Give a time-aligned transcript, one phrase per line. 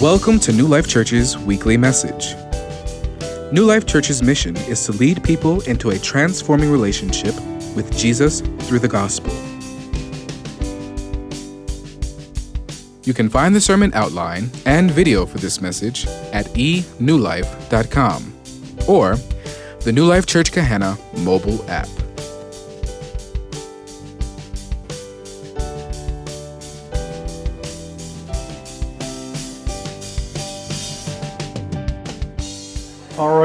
[0.00, 2.36] Welcome to New Life Church's weekly message.
[3.52, 7.34] New Life Church's mission is to lead people into a transforming relationship
[7.74, 9.32] with Jesus through the gospel.
[13.02, 18.34] You can find the sermon outline and video for this message at enewlife.com
[18.86, 19.16] or
[19.80, 21.88] the New Life Church Gahanna mobile app.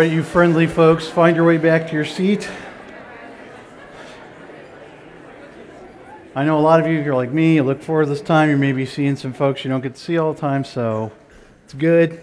[0.03, 2.49] Right, you friendly folks, find your way back to your seat.
[6.35, 8.49] I know a lot of you, you're like me, you look forward to this time.
[8.49, 11.13] You may be seeing some folks you don't get to see all the time, so
[11.63, 12.21] it's good.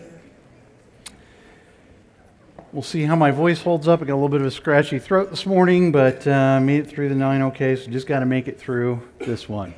[2.71, 4.03] We'll see how my voice holds up.
[4.03, 6.91] I got a little bit of a scratchy throat this morning, but uh, made it
[6.91, 9.73] through the nine okay, so just got to make it through this one.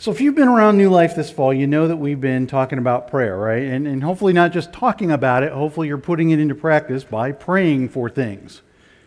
[0.00, 2.78] So, if you've been around New Life this fall, you know that we've been talking
[2.78, 3.64] about prayer, right?
[3.64, 7.32] And, and hopefully, not just talking about it, hopefully, you're putting it into practice by
[7.32, 8.62] praying for things.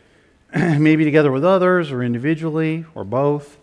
[0.55, 3.57] Maybe together with others, or individually, or both.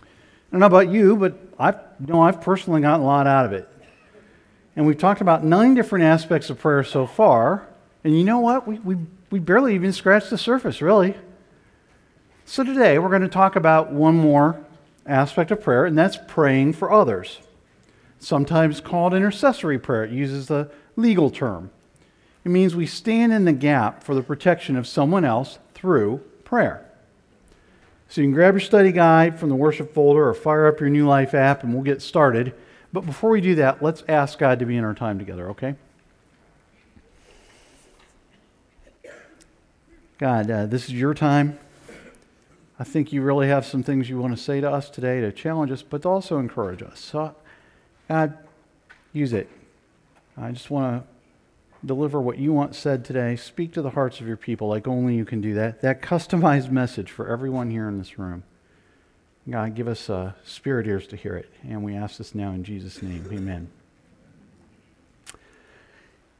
[0.00, 0.06] I
[0.50, 3.52] don't know about you, but I've, you know, I've personally gotten a lot out of
[3.52, 3.68] it.
[4.76, 7.68] And we've talked about nine different aspects of prayer so far.
[8.02, 8.66] And you know what?
[8.66, 8.96] We, we,
[9.30, 11.16] we barely even scratched the surface, really.
[12.46, 14.64] So, today, we're going to talk about one more
[15.10, 17.40] aspect of prayer, and that's praying for others.
[18.18, 20.04] Sometimes called intercessory prayer.
[20.04, 21.70] It uses the legal term.
[22.44, 26.86] It means we stand in the gap for the protection of someone else through prayer.
[28.08, 30.88] So you can grab your study guide from the worship folder or fire up your
[30.88, 32.54] New Life app and we'll get started.
[32.92, 35.76] But before we do that, let's ask God to be in our time together, okay?
[40.18, 41.58] God, uh, this is your time.
[42.80, 45.30] I think you really have some things you want to say to us today to
[45.32, 46.98] challenge us, but to also encourage us.
[46.98, 47.34] So,
[48.08, 48.38] God,
[49.12, 49.50] use it.
[50.34, 53.36] I just want to deliver what you want said today.
[53.36, 55.82] Speak to the hearts of your people like only you can do that.
[55.82, 58.44] That customized message for everyone here in this room.
[59.48, 61.52] God, give us uh, spirit ears to hear it.
[61.62, 63.26] And we ask this now in Jesus' name.
[63.30, 63.68] Amen.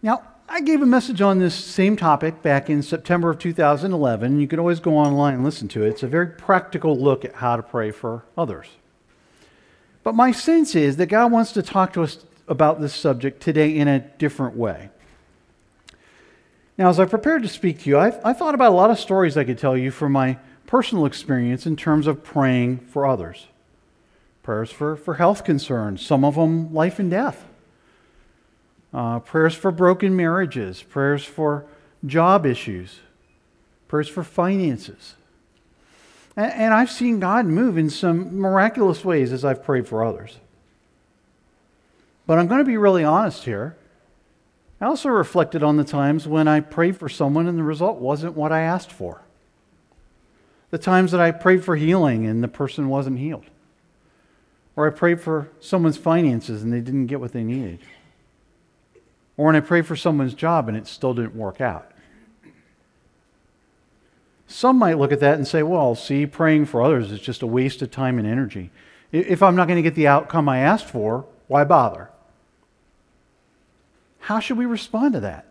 [0.01, 0.23] Now,
[0.53, 4.41] I gave a message on this same topic back in September of 2011.
[4.41, 5.91] You can always go online and listen to it.
[5.91, 8.67] It's a very practical look at how to pray for others.
[10.03, 13.77] But my sense is that God wants to talk to us about this subject today
[13.77, 14.91] in a different way.
[16.77, 18.99] Now, as I prepared to speak to you, I, I thought about a lot of
[18.99, 20.37] stories I could tell you from my
[20.67, 23.47] personal experience in terms of praying for others.
[24.43, 27.47] Prayers for, for health concerns, some of them life and death
[28.93, 31.67] uh, prayers for broken marriages, prayers for
[32.07, 33.01] job issues,
[33.89, 35.15] prayers for finances.
[36.37, 40.39] And, and I've seen God move in some miraculous ways as I've prayed for others.
[42.27, 43.77] But I'm going to be really honest here.
[44.81, 48.37] I also reflected on the times when I prayed for someone and the result wasn't
[48.37, 49.23] what I asked for.
[50.71, 53.47] The times that I prayed for healing and the person wasn't healed.
[54.77, 57.81] Or I prayed for someone's finances and they didn't get what they needed.
[59.41, 61.91] Or when I pray for someone's job and it still didn't work out.
[64.47, 67.47] Some might look at that and say, well, see, praying for others is just a
[67.47, 68.71] waste of time and energy.
[69.13, 72.11] If I'm not going to get the outcome I asked for, why bother?
[74.19, 75.47] How should we respond to that?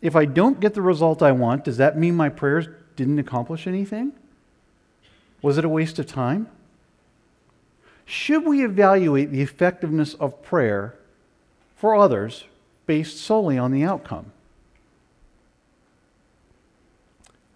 [0.00, 3.66] If I don't get the result I want, does that mean my prayers didn't accomplish
[3.66, 4.12] anything?
[5.42, 6.46] Was it a waste of time?
[8.04, 10.94] Should we evaluate the effectiveness of prayer
[11.76, 12.44] for others
[12.86, 14.32] based solely on the outcome.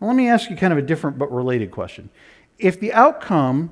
[0.00, 2.10] Now, let me ask you kind of a different but related question.
[2.58, 3.70] If the outcome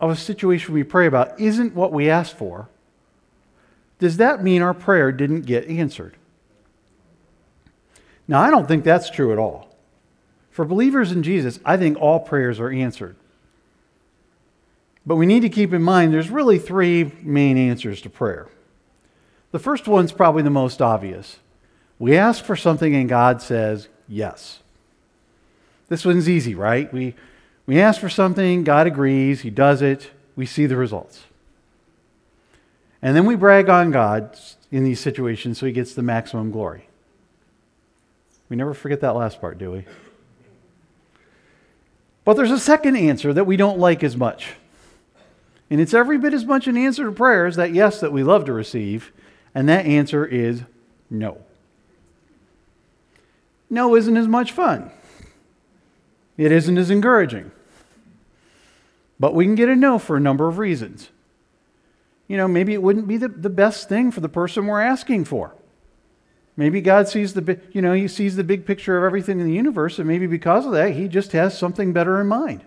[0.00, 2.68] of a situation we pray about isn't what we asked for,
[3.98, 6.16] does that mean our prayer didn't get answered?
[8.28, 9.74] Now, I don't think that's true at all.
[10.50, 13.16] For believers in Jesus, I think all prayers are answered.
[15.06, 18.48] But we need to keep in mind there's really three main answers to prayer.
[19.50, 21.38] The first one's probably the most obvious.
[21.98, 24.60] We ask for something and God says yes.
[25.88, 26.92] This one's easy, right?
[26.92, 27.14] We,
[27.66, 31.24] we ask for something, God agrees, He does it, we see the results.
[33.00, 34.38] And then we brag on God
[34.70, 36.88] in these situations so He gets the maximum glory.
[38.48, 39.84] We never forget that last part, do we?
[42.24, 44.54] But there's a second answer that we don't like as much.
[45.70, 48.22] And it's every bit as much an answer to prayer as that yes that we
[48.22, 49.12] love to receive.
[49.58, 50.62] And that answer is
[51.10, 51.38] no.
[53.68, 54.92] No isn't as much fun.
[56.36, 57.50] It isn't as encouraging.
[59.18, 61.08] But we can get a no for a number of reasons.
[62.28, 65.24] you know, maybe it wouldn't be the, the best thing for the person we're asking
[65.24, 65.56] for.
[66.56, 69.52] Maybe God sees the, you know, he sees the big picture of everything in the
[69.52, 72.62] universe, and maybe because of that, he just has something better in mind.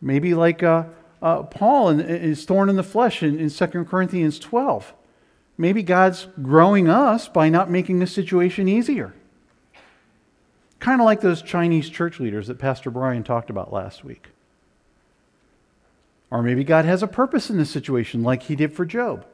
[0.00, 0.86] Maybe like uh,
[1.24, 4.92] uh, Paul his thorn in the flesh in, in 2 Corinthians 12.
[5.56, 9.14] Maybe God's growing us by not making the situation easier.
[10.80, 14.28] Kind of like those Chinese church leaders that Pastor Brian talked about last week.
[16.30, 19.24] Or maybe God has a purpose in this situation, like he did for Job.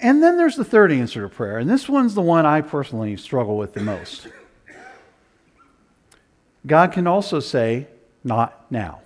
[0.00, 3.16] And then there's the third answer to prayer, and this one's the one I personally
[3.16, 4.26] struggle with the most.
[6.66, 7.86] God can also say,
[8.24, 9.02] Not now.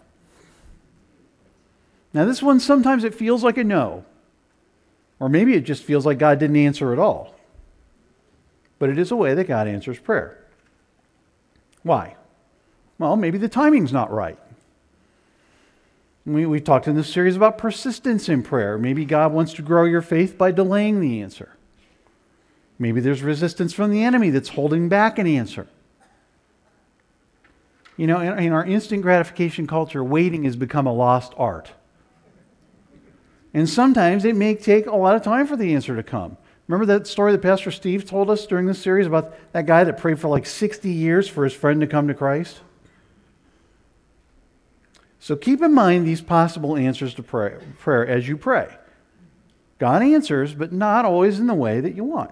[2.13, 4.05] Now, this one sometimes it feels like a no,
[5.21, 7.35] or maybe it just feels like God didn't answer at all.
[8.79, 10.39] But it is a way that God answers prayer.
[11.83, 12.17] Why?
[12.99, 14.39] Well, maybe the timing's not right.
[16.27, 18.77] We, we talked in this series about persistence in prayer.
[18.77, 21.57] Maybe God wants to grow your faith by delaying the answer.
[22.79, 25.67] Maybe there's resistance from the enemy that's holding back an answer.
[27.97, 31.73] You know, in, in our instant gratification culture, waiting has become a lost art.
[33.53, 36.37] And sometimes it may take a lot of time for the answer to come.
[36.69, 39.99] Remember that story that Pastor Steve told us during this series about that guy that
[39.99, 42.61] prayed for like 60 years for his friend to come to Christ?
[45.19, 48.69] So keep in mind these possible answers to prayer, prayer as you pray.
[49.79, 52.31] God answers, but not always in the way that you want.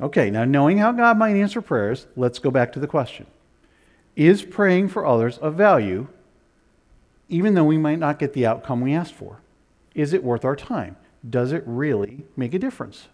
[0.00, 3.26] Okay, now knowing how God might answer prayers, let's go back to the question
[4.16, 6.08] Is praying for others of value
[7.28, 9.40] even though we might not get the outcome we asked for?
[9.94, 10.96] Is it worth our time?
[11.28, 13.08] Does it really make a difference?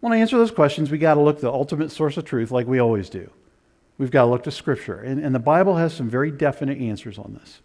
[0.00, 2.66] When I answer those questions, we got to look the ultimate source of truth like
[2.66, 3.30] we always do.
[3.98, 4.98] We've got to look to Scripture.
[4.98, 7.60] And, and the Bible has some very definite answers on this.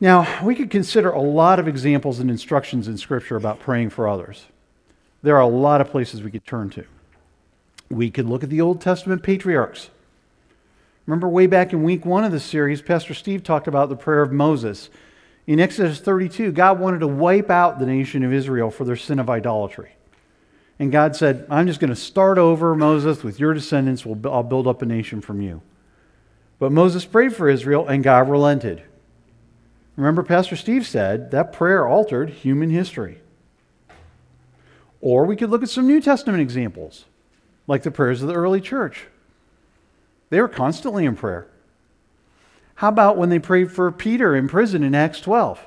[0.00, 4.08] Now, we could consider a lot of examples and instructions in Scripture about praying for
[4.08, 4.46] others.
[5.22, 6.84] There are a lot of places we could turn to.
[7.90, 9.90] We could look at the Old Testament patriarchs.
[11.10, 14.22] Remember, way back in week one of the series, Pastor Steve talked about the prayer
[14.22, 14.90] of Moses.
[15.44, 19.18] In Exodus 32, God wanted to wipe out the nation of Israel for their sin
[19.18, 19.90] of idolatry.
[20.78, 24.06] And God said, I'm just going to start over, Moses, with your descendants.
[24.06, 25.62] I'll build up a nation from you.
[26.60, 28.84] But Moses prayed for Israel, and God relented.
[29.96, 33.20] Remember, Pastor Steve said that prayer altered human history.
[35.00, 37.06] Or we could look at some New Testament examples,
[37.66, 39.08] like the prayers of the early church.
[40.30, 41.46] They were constantly in prayer.
[42.76, 45.60] How about when they prayed for Peter in prison in Acts 12?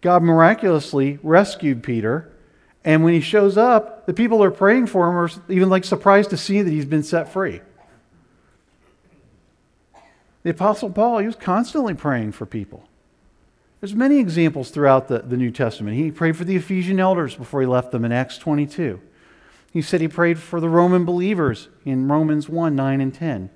[0.00, 2.30] God miraculously rescued Peter,
[2.84, 6.30] and when he shows up, the people are praying for him or even like surprised
[6.30, 7.60] to see that he's been set free.
[10.42, 12.88] The Apostle Paul, he was constantly praying for people.
[13.80, 15.96] There's many examples throughout the, the New Testament.
[15.96, 19.00] He prayed for the Ephesian elders before he left them in Acts 22.
[19.72, 23.50] He said he prayed for the Roman believers in Romans 1 9 and 10.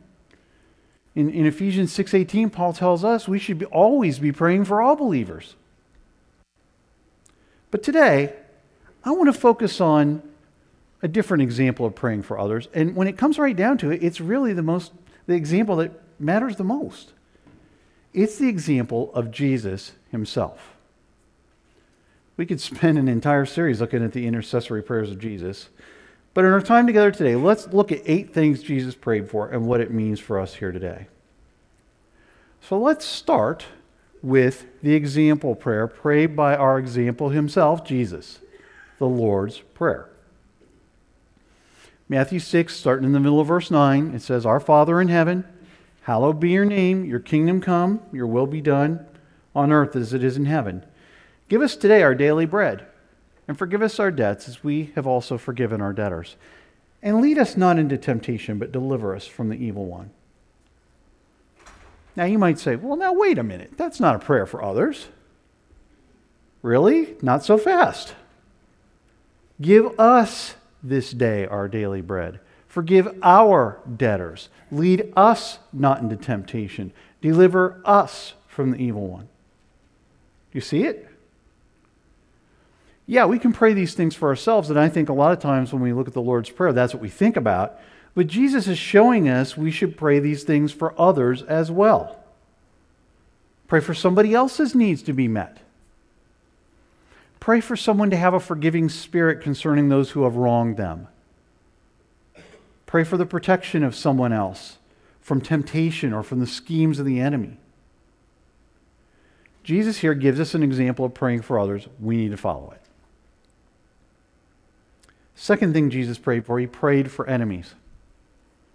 [1.15, 4.97] In, in Ephesians 6:18, Paul tells us we should be, always be praying for all
[4.97, 5.57] believers.
[7.71, 8.35] But today,
[9.05, 10.23] I want to focus on
[11.03, 12.69] a different example of praying for others.
[12.73, 14.93] And when it comes right down to it, it's really the most
[15.27, 17.13] the example that matters the most.
[18.13, 20.75] It's the example of Jesus himself.
[22.37, 25.69] We could spend an entire series looking at the intercessory prayers of Jesus.
[26.35, 29.67] But in our time together today, let's look at eight things Jesus prayed for and
[29.67, 31.09] what it means for us here today.
[32.61, 33.67] So let's start
[34.23, 38.39] with the example prayer prayed by our example himself, Jesus,
[38.99, 40.09] the Lord's Prayer.
[42.09, 45.45] Matthew 6, starting in the middle of verse 9, it says, Our Father in heaven,
[46.03, 49.05] hallowed be your name, your kingdom come, your will be done
[49.55, 50.85] on earth as it is in heaven.
[51.49, 52.87] Give us today our daily bread
[53.53, 56.37] and forgive us our debts as we have also forgiven our debtors.
[57.03, 60.09] And lead us not into temptation, but deliver us from the evil one.
[62.17, 63.73] Now you might say, well, now wait a minute.
[63.77, 65.09] That's not a prayer for others.
[66.63, 67.15] Really?
[67.21, 68.15] Not so fast.
[69.61, 72.41] Give us this day our daily bread.
[72.67, 74.49] Forgive our debtors.
[74.71, 76.91] Lead us not into temptation.
[77.21, 79.29] Deliver us from the evil one.
[80.55, 81.12] You see it?
[83.13, 84.71] Yeah, we can pray these things for ourselves.
[84.71, 86.95] And I think a lot of times when we look at the Lord's Prayer, that's
[86.95, 87.79] what we think about.
[88.15, 92.25] But Jesus is showing us we should pray these things for others as well.
[93.69, 95.59] Pray for somebody else's needs to be met.
[97.39, 101.07] Pray for someone to have a forgiving spirit concerning those who have wronged them.
[102.87, 104.79] Pray for the protection of someone else.
[105.23, 107.57] from temptation or from the schemes of the enemy.
[109.63, 111.87] Jesus here gives us an example of praying for others.
[112.01, 112.82] We need to follow it.
[115.43, 117.75] Second thing Jesus prayed for, he prayed for enemies.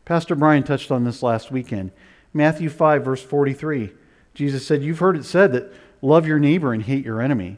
[0.04, 1.92] Pastor Brian touched on this last weekend.
[2.34, 3.92] Matthew 5, verse 43.
[4.34, 5.72] Jesus said, You've heard it said that
[6.02, 7.58] love your neighbor and hate your enemy.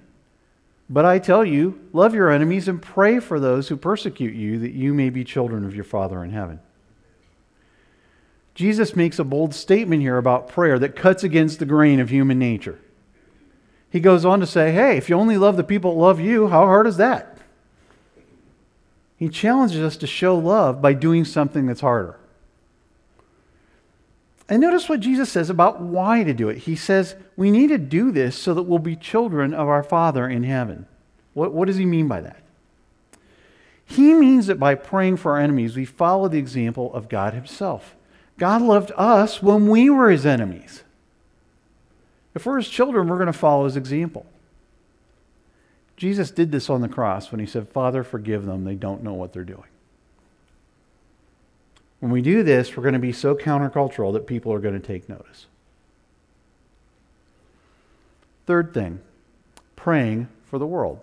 [0.91, 4.73] But I tell you, love your enemies and pray for those who persecute you, that
[4.73, 6.59] you may be children of your Father in heaven.
[8.53, 12.37] Jesus makes a bold statement here about prayer that cuts against the grain of human
[12.37, 12.77] nature.
[13.89, 16.49] He goes on to say, Hey, if you only love the people that love you,
[16.49, 17.38] how hard is that?
[19.19, 22.17] He challenges us to show love by doing something that's harder.
[24.47, 26.59] And notice what Jesus says about why to do it.
[26.59, 30.27] He says, We need to do this so that we'll be children of our Father
[30.27, 30.87] in heaven.
[31.33, 32.41] What, what does he mean by that?
[33.83, 37.95] He means that by praying for our enemies, we follow the example of God Himself.
[38.37, 40.83] God loved us when we were His enemies.
[42.33, 44.25] If we're His children, we're going to follow His example.
[45.99, 48.63] Jesus did this on the cross when He said, Father, forgive them.
[48.63, 49.67] They don't know what they're doing.
[51.99, 54.87] When we do this, we're going to be so countercultural that people are going to
[54.87, 55.47] take notice.
[58.45, 59.01] Third thing,
[59.75, 61.01] praying for the world.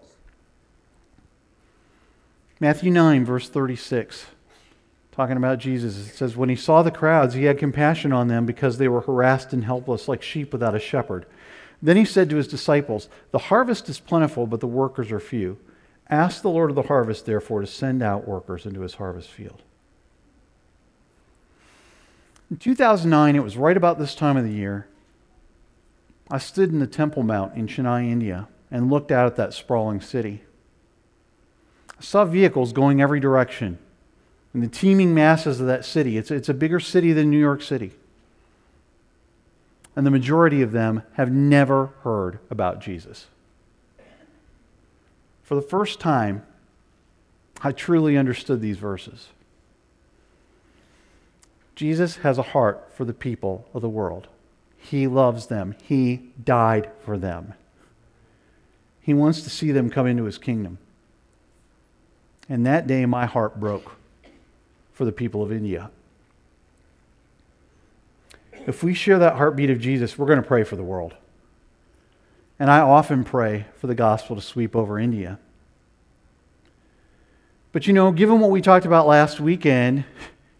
[2.59, 4.25] Matthew 9, verse 36,
[5.12, 8.47] talking about Jesus, it says, When he saw the crowds, he had compassion on them
[8.47, 11.26] because they were harassed and helpless, like sheep without a shepherd.
[11.83, 15.59] Then he said to his disciples, The harvest is plentiful, but the workers are few.
[16.09, 19.62] Ask the Lord of the harvest, therefore, to send out workers into his harvest field.
[22.50, 24.87] In 2009, it was right about this time of the year,
[26.30, 30.00] I stood in the Temple Mount in Chennai, India, and looked out at that sprawling
[30.00, 30.42] city.
[31.99, 33.78] I saw vehicles going every direction
[34.52, 36.16] and the teeming masses of that city.
[36.16, 37.92] It's, it's a bigger city than New York City.
[39.97, 43.26] And the majority of them have never heard about Jesus.
[45.43, 46.45] For the first time,
[47.62, 49.31] I truly understood these verses.
[51.75, 54.29] Jesus has a heart for the people of the world.
[54.76, 55.75] He loves them.
[55.83, 57.55] He died for them.
[59.00, 60.79] He wants to see them come into his kingdom.
[62.49, 63.93] And that day, my heart broke
[64.93, 65.91] for the people of India.
[68.66, 71.14] If we share that heartbeat of Jesus, we're going to pray for the world.
[72.58, 75.38] And I often pray for the gospel to sweep over India.
[77.73, 80.04] But you know, given what we talked about last weekend,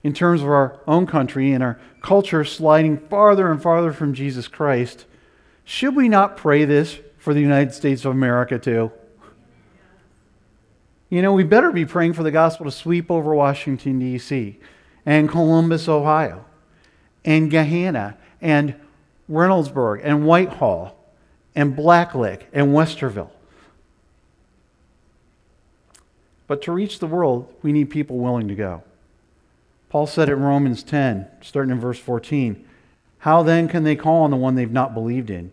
[0.06, 4.46] in terms of our own country and our culture sliding farther and farther from Jesus
[4.46, 5.04] Christ,
[5.64, 8.92] should we not pray this for the United States of America too?
[11.10, 14.60] You know, we better be praying for the gospel to sweep over Washington, D.C.,
[15.04, 16.44] and Columbus, Ohio,
[17.26, 18.75] and Gahanna, and
[19.30, 20.97] Reynoldsburg, and Whitehall,
[21.54, 23.30] and Blacklick, and Westerville.
[26.47, 28.85] But to reach the world, we need people willing to go.
[29.88, 32.64] Paul said in Romans 10, starting in verse 14,
[33.18, 35.50] How then can they call on the one they've not believed in?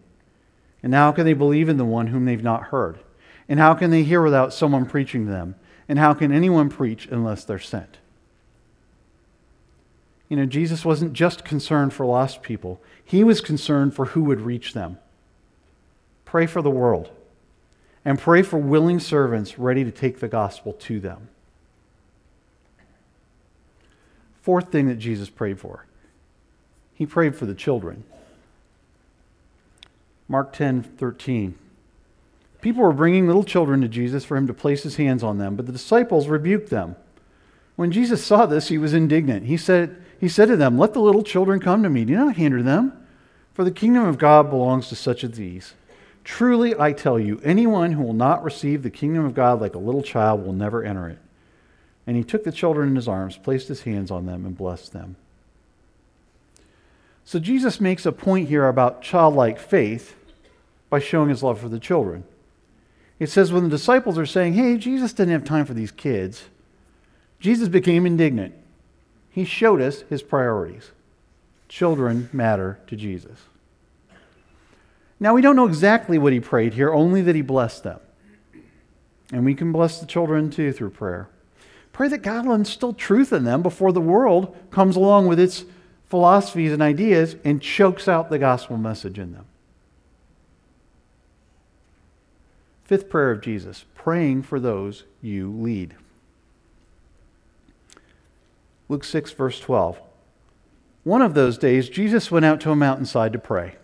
[0.84, 3.00] And how can they believe in the one whom they've not heard?
[3.48, 5.56] And how can they hear without someone preaching to them?
[5.88, 7.98] And how can anyone preach unless they're sent?
[10.34, 14.42] You know, Jesus wasn't just concerned for lost people, he was concerned for who would
[14.42, 14.98] reach them.
[16.25, 17.12] Pray for the world,
[18.04, 21.30] and pray for willing servants ready to take the gospel to them.
[24.42, 25.86] Fourth thing that Jesus prayed for
[26.96, 28.04] he prayed for the children.
[30.28, 31.54] Mark 10 13.
[32.60, 35.56] People were bringing little children to Jesus for him to place his hands on them,
[35.56, 36.96] but the disciples rebuked them.
[37.75, 39.46] When Jesus saw this, he was indignant.
[39.46, 42.06] He said, he said to them, Let the little children come to me.
[42.06, 42.94] Do not hinder them,
[43.53, 45.74] for the kingdom of God belongs to such as these.
[46.24, 49.80] Truly, I tell you, anyone who will not receive the kingdom of God like a
[49.80, 51.18] little child will never enter it.
[52.08, 54.94] And he took the children in his arms, placed his hands on them, and blessed
[54.94, 55.18] them.
[57.25, 60.15] So Jesus makes a point here about childlike faith
[60.89, 62.24] by showing his love for the children.
[63.20, 66.46] It says when the disciples are saying, hey, Jesus didn't have time for these kids,
[67.42, 68.56] Jesus became indignant.
[69.34, 70.92] He showed us his priorities.
[71.68, 73.40] Children matter to Jesus.
[75.20, 78.00] Now, we don't know exactly what he prayed here, only that he blessed them.
[79.32, 81.30] And we can bless the children too through prayer.
[81.94, 85.66] Pray that God will instill truth in them before the world comes along with its
[86.06, 89.46] philosophies and ideas and chokes out the gospel message in them.
[92.84, 95.96] Fifth prayer of Jesus praying for those you lead.
[98.90, 100.00] Luke 6, verse 12.
[101.04, 103.75] One of those days, Jesus went out to a mountainside to pray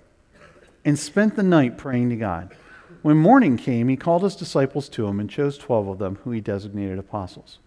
[0.86, 2.56] and spent the night praying to God.
[3.01, 6.32] When morning came, he called his disciples to him and chose 12 of them, who
[6.32, 7.60] he designated apostles.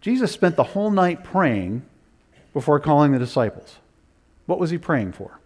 [0.00, 1.82] Jesus spent the whole night praying
[2.52, 3.76] before calling the disciples.
[4.46, 5.40] What was he praying for?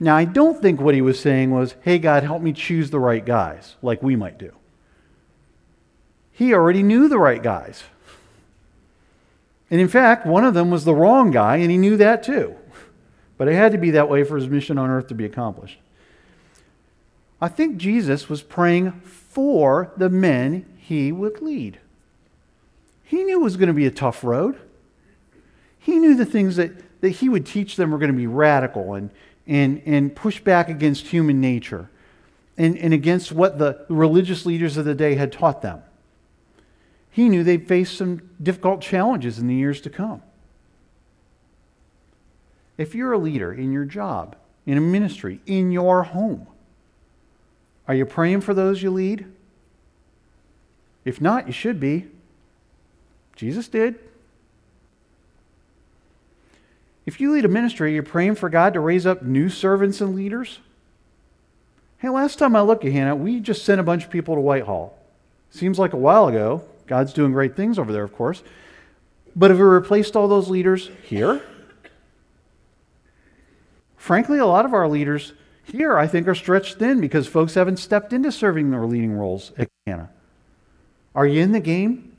[0.00, 2.98] Now, I don't think what he was saying was, hey, God, help me choose the
[2.98, 4.52] right guys, like we might do.
[6.32, 7.84] He already knew the right guys.
[9.70, 12.56] And in fact, one of them was the wrong guy, and he knew that too.
[13.38, 15.78] But it had to be that way for his mission on earth to be accomplished.
[17.40, 21.80] I think Jesus was praying for the men he would lead.
[23.02, 24.58] He knew it was going to be a tough road.
[25.78, 28.94] He knew the things that, that he would teach them were going to be radical
[28.94, 29.10] and,
[29.46, 31.90] and, and push back against human nature
[32.56, 35.82] and, and against what the religious leaders of the day had taught them.
[37.12, 40.22] He knew they'd face some difficult challenges in the years to come.
[42.78, 46.46] If you're a leader in your job, in a ministry, in your home,
[47.86, 49.26] are you praying for those you lead?
[51.04, 52.06] If not, you should be.
[53.36, 53.98] Jesus did.
[57.04, 60.14] If you lead a ministry, you're praying for God to raise up new servants and
[60.14, 60.60] leaders.
[61.98, 64.40] Hey, last time I looked at Gahanna, we just sent a bunch of people to
[64.40, 64.98] Whitehall.
[65.50, 66.64] Seems like a while ago.
[66.86, 68.42] God's doing great things over there, of course.
[69.34, 71.42] But have we replaced all those leaders here?
[73.96, 75.32] Frankly, a lot of our leaders
[75.64, 79.52] here, I think, are stretched thin because folks haven't stepped into serving their leading roles
[79.56, 80.08] at Gahanna.
[81.14, 82.16] Are you in the game?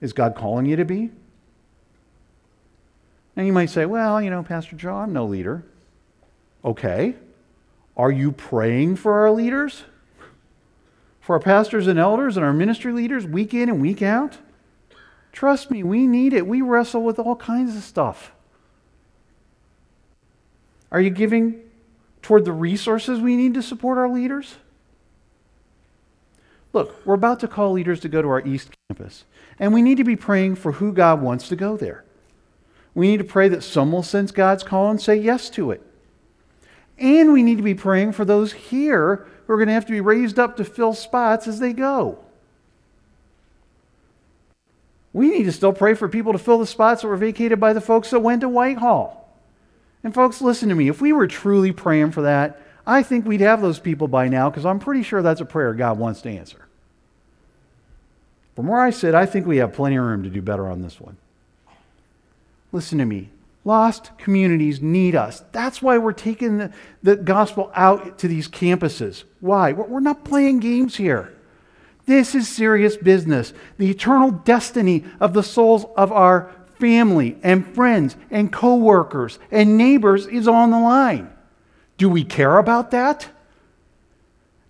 [0.00, 1.10] Is God calling you to be?
[3.36, 5.64] And you might say, well, you know, Pastor Joe, I'm no leader.
[6.64, 7.14] Okay.
[7.96, 9.84] Are you praying for our leaders?
[11.28, 14.38] For our pastors and elders and our ministry leaders week in and week out?
[15.30, 16.46] Trust me, we need it.
[16.46, 18.32] We wrestle with all kinds of stuff.
[20.90, 21.60] Are you giving
[22.22, 24.56] toward the resources we need to support our leaders?
[26.72, 29.26] Look, we're about to call leaders to go to our East Campus,
[29.58, 32.06] and we need to be praying for who God wants to go there.
[32.94, 35.82] We need to pray that some will sense God's call and say yes to it.
[36.96, 39.92] And we need to be praying for those here who are going to have to
[39.92, 42.18] be raised up to fill spots as they go.
[45.14, 47.72] We need to still pray for people to fill the spots that were vacated by
[47.72, 49.26] the folks that went to Whitehall.
[50.04, 50.88] And folks, listen to me.
[50.88, 54.50] If we were truly praying for that, I think we'd have those people by now
[54.50, 56.66] because I'm pretty sure that's a prayer God wants to answer.
[58.54, 60.82] From where I sit, I think we have plenty of room to do better on
[60.82, 61.16] this one.
[62.70, 63.30] Listen to me.
[63.64, 65.42] Lost communities need us.
[65.52, 69.24] That's why we're taking the, the gospel out to these campuses.
[69.40, 69.72] Why?
[69.72, 71.34] We're not playing games here.
[72.06, 73.52] This is serious business.
[73.76, 80.26] The eternal destiny of the souls of our family and friends and coworkers and neighbors
[80.26, 81.30] is on the line.
[81.98, 83.28] Do we care about that?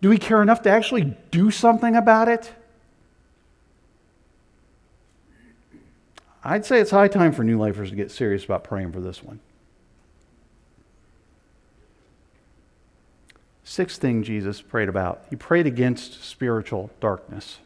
[0.01, 2.53] Do we care enough to actually do something about it?
[6.45, 9.23] I'd say it's high time for new lifers to get serious about praying for this
[9.23, 9.41] one.
[13.65, 17.59] Sixth thing Jesus prayed about he prayed against spiritual darkness.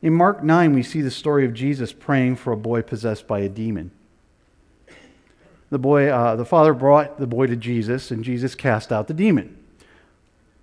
[0.00, 3.40] In Mark 9, we see the story of Jesus praying for a boy possessed by
[3.40, 3.90] a demon.
[5.70, 9.14] The, boy, uh, the father brought the boy to Jesus, and Jesus cast out the
[9.14, 9.56] demon.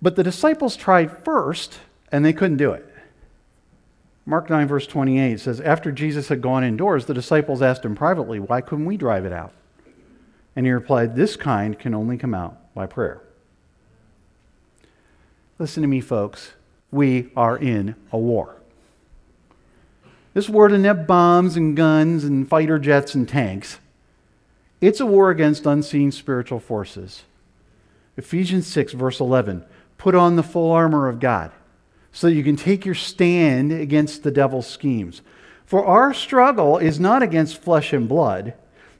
[0.00, 1.78] But the disciples tried first,
[2.10, 2.85] and they couldn't do it.
[4.28, 8.40] Mark 9, verse 28 says, After Jesus had gone indoors, the disciples asked him privately,
[8.40, 9.52] Why couldn't we drive it out?
[10.56, 13.22] And he replied, This kind can only come out by prayer.
[15.60, 16.52] Listen to me, folks.
[16.90, 18.56] We are in a war.
[20.34, 23.78] This war doesn't have bombs and guns and fighter jets and tanks.
[24.80, 27.22] It's a war against unseen spiritual forces.
[28.16, 29.64] Ephesians 6, verse 11
[29.98, 31.52] put on the full armor of God
[32.16, 35.20] so you can take your stand against the devil's schemes.
[35.66, 38.54] For our struggle is not against flesh and blood,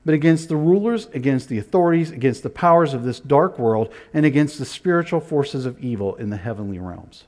[0.04, 4.26] but against the rulers, against the authorities, against the powers of this dark world, and
[4.26, 7.24] against the spiritual forces of evil in the heavenly realms.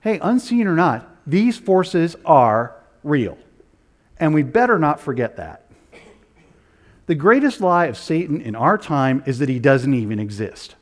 [0.00, 3.38] Hey, unseen or not, these forces are real.
[4.18, 5.64] And we better not forget that.
[7.06, 10.74] The greatest lie of Satan in our time is that he doesn't even exist.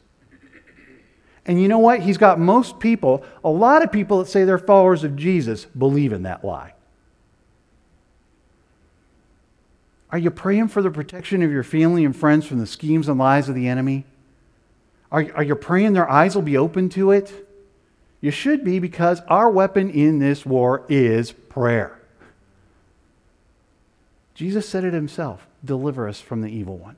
[1.46, 2.00] And you know what?
[2.00, 6.12] He's got most people, a lot of people that say they're followers of Jesus, believe
[6.12, 6.74] in that lie.
[10.10, 13.18] Are you praying for the protection of your family and friends from the schemes and
[13.18, 14.04] lies of the enemy?
[15.12, 17.32] Are, are you praying their eyes will be open to it?
[18.20, 22.00] You should be because our weapon in this war is prayer.
[24.34, 26.96] Jesus said it himself deliver us from the evil one.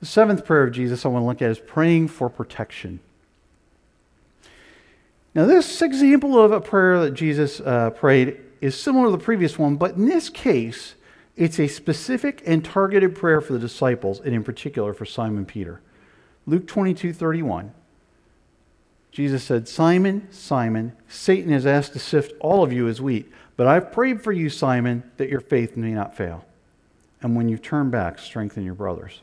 [0.00, 3.00] The seventh prayer of Jesus I want to look at is praying for protection.
[5.34, 9.58] Now, this example of a prayer that Jesus uh, prayed is similar to the previous
[9.58, 10.94] one, but in this case,
[11.36, 15.80] it's a specific and targeted prayer for the disciples, and in particular for Simon Peter.
[16.46, 17.72] Luke 22 31.
[19.12, 23.66] Jesus said, Simon, Simon, Satan has asked to sift all of you as wheat, but
[23.66, 26.44] I've prayed for you, Simon, that your faith may not fail.
[27.20, 29.20] And when you turn back, strengthen your brothers.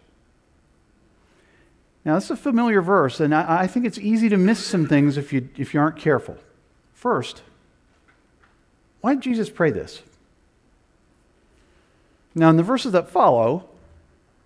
[2.08, 4.88] Now, this is a familiar verse, and I, I think it's easy to miss some
[4.88, 6.38] things if you, if you aren't careful.
[6.94, 7.42] First,
[9.02, 10.04] why did Jesus pray this?
[12.34, 13.66] Now, in the verses that follow,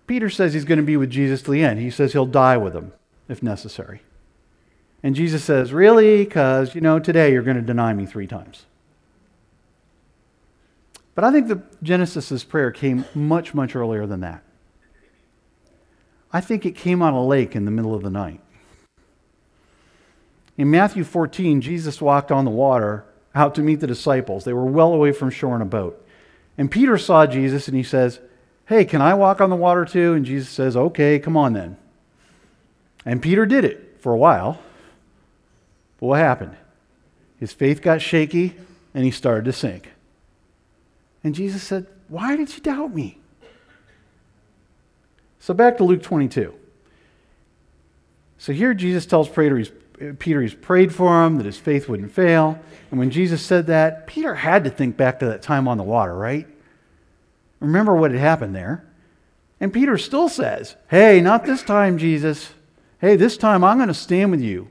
[0.08, 1.78] Peter says he's going to be with Jesus to the end.
[1.78, 2.94] He says he'll die with him
[3.28, 4.02] if necessary.
[5.04, 6.24] And Jesus says, Really?
[6.24, 8.66] Because, you know, today you're going to deny me three times.
[11.14, 14.42] But I think the Genesis's prayer came much, much earlier than that.
[16.32, 18.40] I think it came on a lake in the middle of the night.
[20.56, 24.44] In Matthew 14, Jesus walked on the water out to meet the disciples.
[24.44, 26.04] They were well away from shore in a boat.
[26.58, 28.20] And Peter saw Jesus and he says,
[28.66, 30.12] Hey, can I walk on the water too?
[30.14, 31.76] And Jesus says, Okay, come on then.
[33.04, 34.60] And Peter did it for a while.
[35.98, 36.56] But what happened?
[37.38, 38.54] His faith got shaky
[38.94, 39.90] and he started to sink.
[41.24, 43.18] And Jesus said, Why did you doubt me?
[45.42, 46.54] So back to Luke 22.
[48.38, 49.72] So here Jesus tells Peter he's,
[50.20, 52.60] Peter he's prayed for him, that his faith wouldn't fail.
[52.92, 55.82] And when Jesus said that, Peter had to think back to that time on the
[55.82, 56.46] water, right?
[57.58, 58.84] Remember what had happened there.
[59.58, 62.52] And Peter still says, Hey, not this time, Jesus.
[63.00, 64.68] Hey, this time I'm going to stand with you.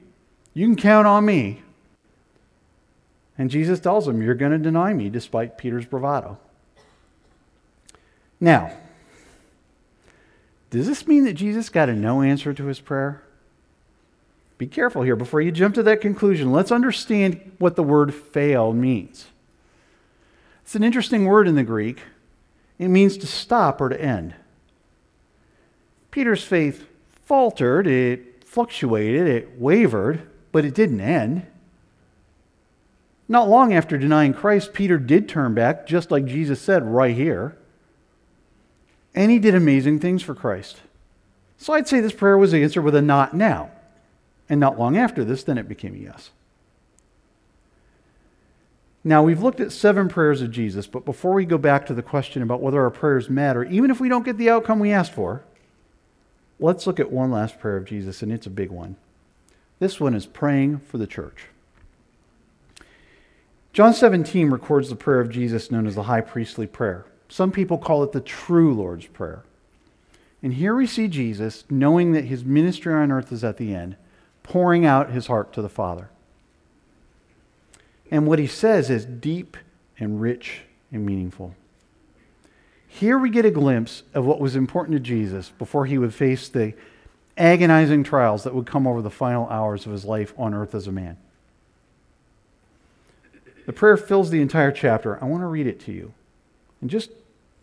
[0.54, 1.64] You can count on me.
[3.38, 6.38] And Jesus tells him, You're going to deny me despite Peter's bravado.
[8.40, 8.72] Now,
[10.72, 13.22] does this mean that Jesus got a no answer to his prayer?
[14.58, 15.16] Be careful here.
[15.16, 19.28] Before you jump to that conclusion, let's understand what the word fail means.
[20.64, 22.02] It's an interesting word in the Greek.
[22.80, 24.34] It means to stop or to end.
[26.10, 26.88] Peter's faith
[27.26, 31.46] faltered, it fluctuated, it wavered, but it didn't end.
[33.28, 37.58] Not long after denying Christ, Peter did turn back, just like Jesus said right here.
[39.14, 40.82] And he did amazing things for Christ.
[41.58, 43.72] So I'd say this prayer was answered with a not now.
[44.50, 46.32] And not long after this, then it became a yes.
[49.04, 52.04] Now, we've looked at seven prayers of Jesus, but before we go back to the
[52.04, 55.14] question about whether our prayers matter, even if we don't get the outcome we asked
[55.14, 55.44] for,
[56.60, 58.96] let's look at one last prayer of Jesus, and it's a big one.
[59.80, 61.48] This one is praying for the church.
[63.74, 67.06] John 17 records the prayer of Jesus known as the high priestly prayer.
[67.32, 69.44] Some people call it the true Lord's Prayer.
[70.44, 73.96] And here we see Jesus, knowing that his ministry on earth is at the end,
[74.44, 76.10] pouring out his heart to the Father.
[78.12, 79.56] And what he says is deep
[79.98, 81.56] and rich and meaningful.
[82.86, 86.50] Here we get a glimpse of what was important to Jesus before he would face
[86.50, 86.74] the
[87.38, 90.86] agonizing trials that would come over the final hours of his life on earth as
[90.86, 91.16] a man.
[93.66, 95.18] The prayer fills the entire chapter.
[95.24, 96.14] I want to read it to you.
[96.82, 97.12] And just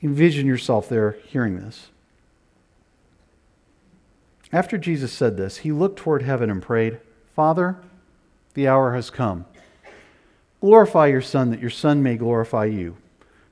[0.02, 1.88] Envision yourself there hearing this.
[4.52, 7.00] After Jesus said this, he looked toward heaven and prayed,
[7.34, 7.76] Father,
[8.54, 9.44] the hour has come.
[10.60, 12.96] Glorify your Son, that your Son may glorify you.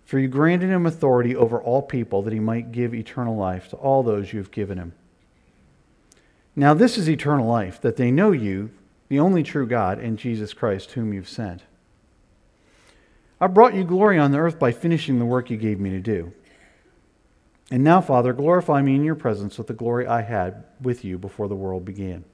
[0.04, 3.76] For you granted him authority over all people, that he might give eternal life to
[3.76, 4.92] all those you have given him.
[6.54, 8.70] Now, this is eternal life, that they know you,
[9.08, 11.62] the only true God, and Jesus Christ, whom you've sent.
[13.40, 16.00] I brought you glory on the earth by finishing the work you gave me to
[16.00, 16.32] do.
[17.70, 21.18] And now, Father, glorify me in your presence with the glory I had with you
[21.18, 22.24] before the world began.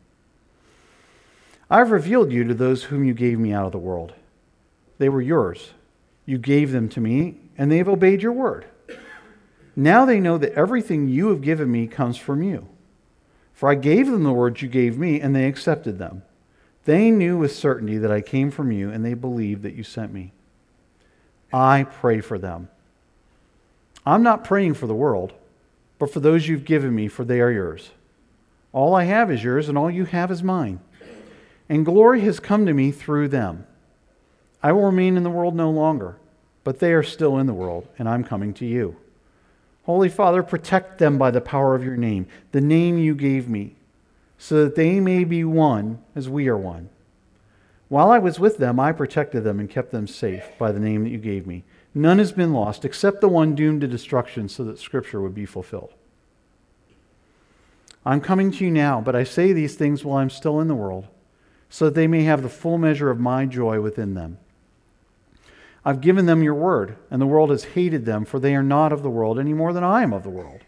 [1.71, 4.13] I have revealed you to those whom you gave me out of the world.
[4.99, 5.71] They were yours.
[6.27, 8.67] You gave them to me, and they have obeyed your word.
[9.75, 12.69] Now they know that everything you have given me comes from you.
[13.55, 16.23] For I gave them the words you gave me, and they accepted them.
[16.85, 20.13] They knew with certainty that I came from you, and they believed that you sent
[20.13, 20.33] me.
[21.53, 22.69] I pray for them.
[24.05, 25.33] I'm not praying for the world,
[25.99, 27.91] but for those you've given me, for they are yours.
[28.73, 30.81] All I have is yours, and all you have is mine.
[31.69, 33.67] And glory has come to me through them.
[34.63, 36.17] I will remain in the world no longer,
[36.65, 38.97] but they are still in the world, and I'm coming to you.
[39.85, 43.75] Holy Father, protect them by the power of your name, the name you gave me,
[44.39, 46.89] so that they may be one as we are one.
[47.93, 51.05] While I was with them, I protected them and kept them safe by the name
[51.05, 51.63] that you gave me.
[51.95, 55.45] None has been lost except the one doomed to destruction so that Scripture would be
[55.45, 55.93] fulfilled.
[58.07, 60.75] I'm coming to you now, but I say these things while I'm still in the
[60.75, 61.07] world,
[61.69, 64.39] so that they may have the full measure of my joy within them.
[65.85, 68.95] I've given them your word, and the world has hated them, for they are not
[68.95, 70.63] of the world any more than I am of the world.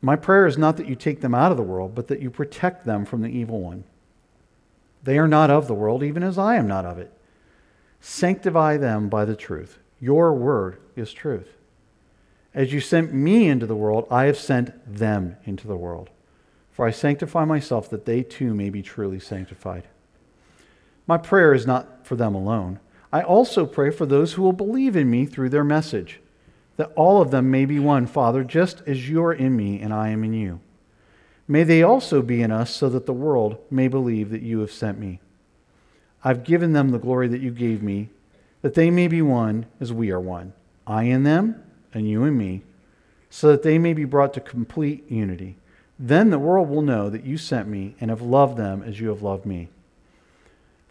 [0.00, 2.30] My prayer is not that you take them out of the world, but that you
[2.30, 3.82] protect them from the evil one.
[5.02, 7.12] They are not of the world, even as I am not of it.
[8.00, 9.78] Sanctify them by the truth.
[10.00, 11.48] Your word is truth.
[12.54, 16.10] As you sent me into the world, I have sent them into the world.
[16.70, 19.88] For I sanctify myself that they too may be truly sanctified.
[21.06, 22.80] My prayer is not for them alone.
[23.12, 26.20] I also pray for those who will believe in me through their message,
[26.76, 29.92] that all of them may be one, Father, just as you are in me and
[29.92, 30.60] I am in you.
[31.48, 34.72] May they also be in us, so that the world may believe that you have
[34.72, 35.20] sent me.
[36.24, 38.10] I've given them the glory that you gave me,
[38.62, 40.52] that they may be one as we are one,
[40.86, 42.62] I in them and you in me,
[43.28, 45.56] so that they may be brought to complete unity.
[45.98, 49.08] Then the world will know that you sent me and have loved them as you
[49.08, 49.68] have loved me.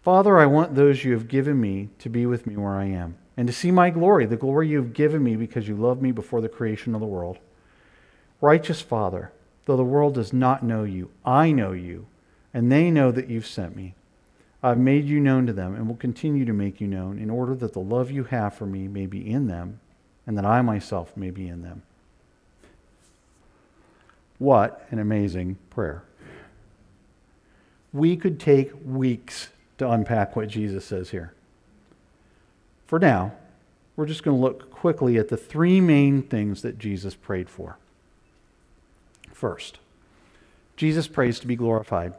[0.02, 3.16] Father, I want those you have given me to be with me where I am,
[3.36, 6.12] and to see my glory, the glory you have given me because you loved me
[6.12, 7.38] before the creation of the world.
[8.40, 9.32] Righteous Father,
[9.64, 12.06] though the world does not know you, I know you,
[12.52, 13.94] and they know that you've sent me.
[14.62, 17.54] I've made you known to them and will continue to make you known in order
[17.56, 19.80] that the love you have for me may be in them
[20.26, 21.82] and that I myself may be in them.
[24.38, 26.04] What an amazing prayer.
[27.92, 29.48] We could take weeks
[29.78, 31.34] to unpack what Jesus says here.
[32.86, 33.32] For now,
[33.96, 37.78] we're just going to look quickly at the three main things that Jesus prayed for.
[39.42, 39.80] First,
[40.76, 42.14] Jesus prays to be glorified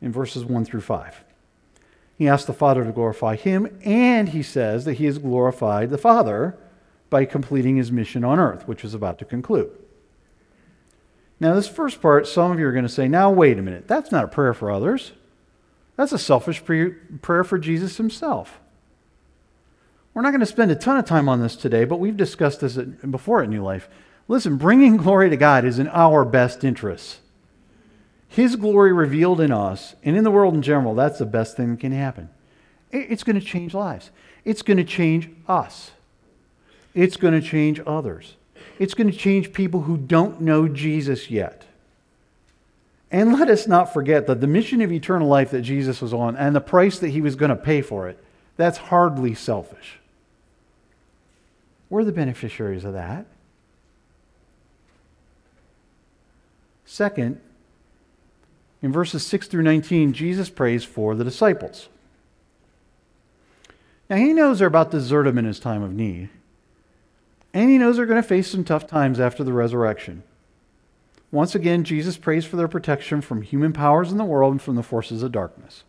[0.00, 1.22] in verses 1 through 5.
[2.16, 5.98] He asks the Father to glorify him, and he says that he has glorified the
[5.98, 6.56] Father
[7.10, 9.70] by completing his mission on earth, which is about to conclude.
[11.38, 13.86] Now, this first part, some of you are going to say, now, wait a minute.
[13.86, 15.12] That's not a prayer for others.
[15.96, 18.58] That's a selfish prayer for Jesus himself.
[20.14, 22.62] We're not going to spend a ton of time on this today, but we've discussed
[22.62, 23.90] this before at New Life.
[24.30, 27.18] Listen, bringing glory to God is in our best interests.
[28.28, 31.72] His glory revealed in us and in the world in general, that's the best thing
[31.72, 32.28] that can happen.
[32.92, 34.12] It's going to change lives,
[34.44, 35.90] it's going to change us,
[36.94, 38.36] it's going to change others,
[38.78, 41.64] it's going to change people who don't know Jesus yet.
[43.10, 46.36] And let us not forget that the mission of eternal life that Jesus was on
[46.36, 48.22] and the price that he was going to pay for it,
[48.56, 49.98] that's hardly selfish.
[51.88, 53.26] We're the beneficiaries of that.
[56.90, 57.40] Second,
[58.82, 61.88] in verses 6 through 19, Jesus prays for the disciples.
[64.10, 66.30] Now, he knows they're about to desert him in his time of need.
[67.54, 70.24] And he knows they're going to face some tough times after the resurrection.
[71.30, 74.74] Once again, Jesus prays for their protection from human powers in the world and from
[74.74, 75.84] the forces of darkness.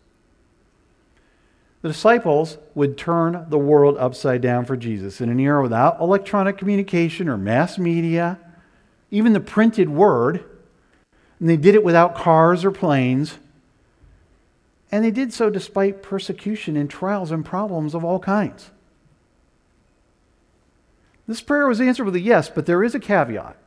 [1.81, 6.59] The disciples would turn the world upside down for Jesus in an era without electronic
[6.59, 8.37] communication or mass media,
[9.09, 10.45] even the printed word
[11.41, 13.39] and they did it without cars or planes.
[14.91, 18.69] And they did so despite persecution and trials and problems of all kinds.
[21.27, 23.57] This prayer was answered with a yes, but there is a caveat.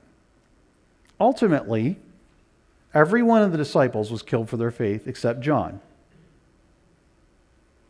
[1.19, 1.99] Ultimately,
[2.93, 5.81] every one of the disciples was killed for their faith except John.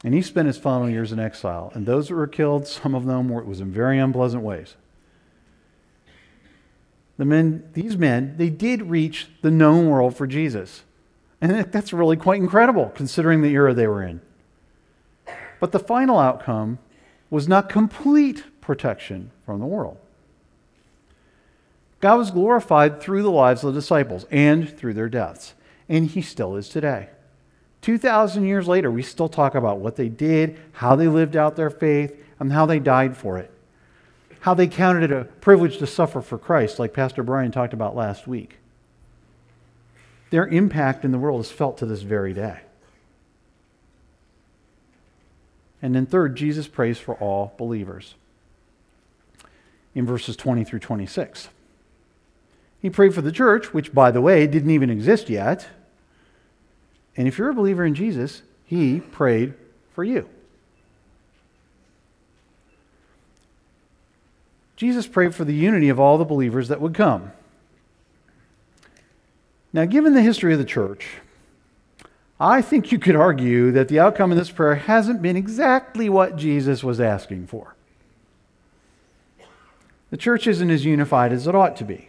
[0.02, 1.70] And he spent his final years in exile.
[1.74, 4.76] And those that were killed, some of them were, it was in very unpleasant ways
[7.16, 10.82] the men, these men, they did reach the known world for Jesus.
[11.40, 14.20] And that's really quite incredible considering the era they were in.
[15.60, 16.78] But the final outcome
[17.30, 19.98] was not complete protection from the world.
[22.00, 25.54] God was glorified through the lives of the disciples and through their deaths.
[25.88, 27.08] And he still is today.
[27.82, 31.70] 2,000 years later, we still talk about what they did, how they lived out their
[31.70, 33.53] faith, and how they died for it
[34.44, 37.96] how they counted it a privilege to suffer for Christ, like Pastor Brian talked about
[37.96, 38.58] last week.
[40.28, 42.60] Their impact in the world is felt to this very day.
[45.80, 48.16] And then, third, Jesus prays for all believers
[49.94, 51.48] in verses 20 through 26.
[52.82, 55.68] He prayed for the church, which, by the way, didn't even exist yet.
[57.16, 59.54] And if you're a believer in Jesus, he prayed
[59.94, 60.28] for you.
[64.76, 67.32] Jesus prayed for the unity of all the believers that would come.
[69.72, 71.08] Now, given the history of the church,
[72.38, 76.36] I think you could argue that the outcome of this prayer hasn't been exactly what
[76.36, 77.74] Jesus was asking for.
[80.10, 82.08] The church isn't as unified as it ought to be.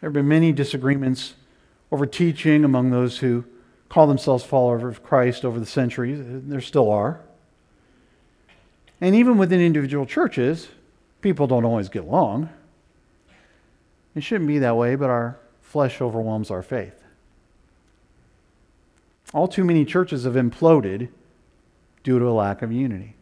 [0.00, 1.34] There have been many disagreements
[1.92, 3.44] over teaching among those who
[3.88, 6.18] call themselves followers of Christ over the centuries.
[6.22, 7.20] There still are.
[9.00, 10.68] And even within individual churches,
[11.20, 12.48] people don't always get along.
[14.14, 17.04] It shouldn't be that way, but our flesh overwhelms our faith.
[19.32, 21.08] All too many churches have imploded
[22.02, 23.14] due to a lack of unity.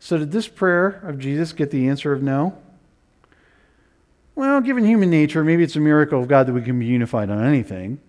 [0.00, 2.58] So, did this prayer of Jesus get the answer of no?
[4.34, 7.30] Well, given human nature, maybe it's a miracle of God that we can be unified
[7.30, 8.00] on anything.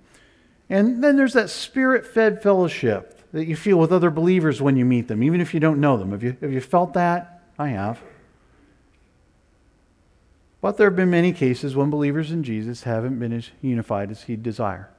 [0.69, 4.85] And then there's that spirit fed fellowship that you feel with other believers when you
[4.85, 6.11] meet them, even if you don't know them.
[6.11, 7.41] Have you, have you felt that?
[7.59, 8.01] I have.
[10.63, 14.23] But there have been many cases when believers in Jesus haven't been as unified as
[14.23, 14.89] he'd desire.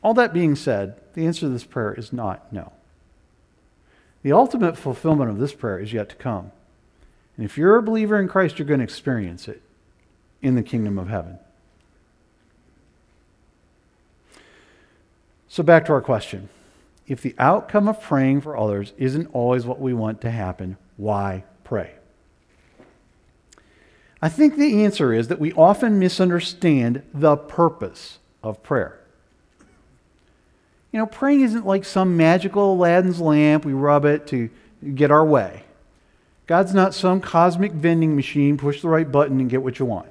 [0.00, 2.70] All that being said, the answer to this prayer is not no.
[4.22, 6.52] The ultimate fulfillment of this prayer is yet to come.
[7.36, 9.60] And if you're a believer in Christ, you're going to experience it
[10.40, 11.40] in the kingdom of heaven.
[15.48, 16.48] So, back to our question.
[17.08, 21.42] If the outcome of praying for others isn't always what we want to happen, why
[21.64, 21.97] pray?
[24.20, 28.98] I think the answer is that we often misunderstand the purpose of prayer.
[30.92, 34.50] You know, praying isn't like some magical Aladdin's lamp, we rub it to
[34.94, 35.64] get our way.
[36.46, 40.08] God's not some cosmic vending machine, push the right button and get what you want.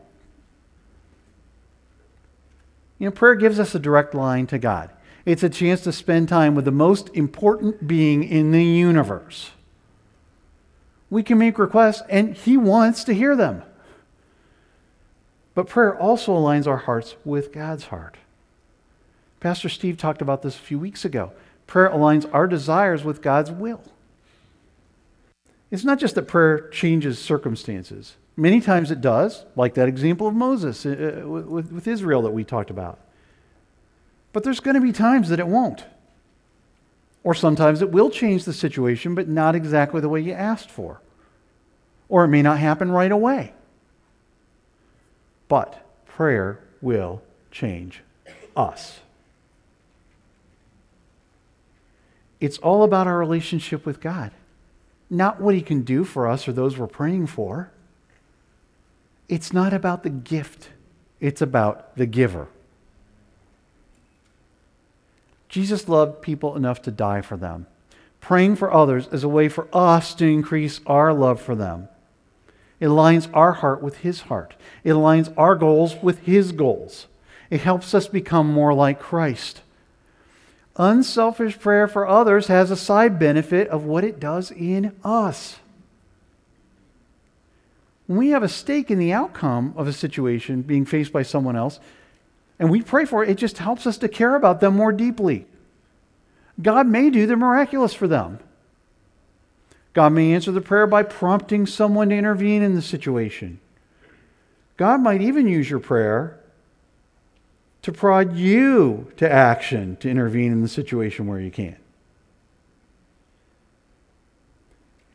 [2.99, 4.91] You know, prayer gives us a direct line to God.
[5.25, 9.51] It's a chance to spend time with the most important being in the universe.
[11.09, 13.63] We can make requests, and He wants to hear them.
[15.57, 18.17] But prayer also aligns our hearts with God's heart.
[19.39, 21.31] Pastor Steve talked about this a few weeks ago.
[21.65, 23.81] Prayer aligns our desires with God's will.
[25.71, 28.17] It's not just that prayer changes circumstances.
[28.35, 32.33] Many times it does, like that example of Moses uh, uh, with, with Israel that
[32.33, 32.99] we talked about.
[34.33, 35.85] But there's going to be times that it won't.
[37.23, 41.01] Or sometimes it will change the situation, but not exactly the way you asked for.
[42.09, 43.53] Or it may not happen right away.
[45.47, 48.01] But prayer will change
[48.55, 48.99] us.
[52.39, 54.31] It's all about our relationship with God,
[55.09, 57.71] not what He can do for us or those we're praying for.
[59.27, 60.69] It's not about the gift,
[61.19, 62.47] it's about the giver.
[65.49, 67.65] Jesus loved people enough to die for them.
[68.19, 71.87] Praying for others is a way for us to increase our love for them.
[72.79, 74.55] It aligns our heart with His heart.
[74.83, 77.07] It aligns our goals with His goals.
[77.49, 79.61] It helps us become more like Christ.
[80.75, 85.57] Unselfish prayer for others has a side benefit of what it does in us.
[88.05, 91.55] When we have a stake in the outcome of a situation being faced by someone
[91.55, 91.79] else,
[92.59, 95.45] and we pray for it, it just helps us to care about them more deeply.
[96.61, 98.39] God may do the miraculous for them.
[99.97, 103.59] God may answer the prayer by prompting someone to intervene in the situation.
[104.77, 106.39] God might even use your prayer
[107.81, 111.77] to prod you to action to intervene in the situation where you can.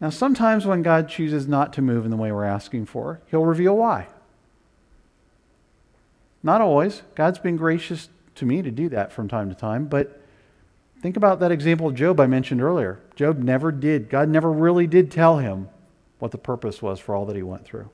[0.01, 3.45] Now, sometimes when God chooses not to move in the way we're asking for, He'll
[3.45, 4.09] reveal why.
[6.43, 7.03] Not always.
[7.15, 10.22] God's been gracious to me to do that from time to time, but
[11.03, 13.01] Think about that example of Job I mentioned earlier.
[13.17, 15.69] Job never did, God never really did tell him
[16.21, 17.91] what the purpose was for all that he went through.